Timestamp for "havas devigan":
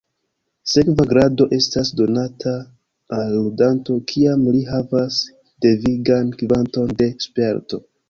4.73-6.37